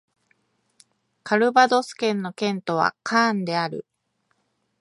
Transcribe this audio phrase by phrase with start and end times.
[1.23, 3.85] カルヴァドス県の県都はカーンである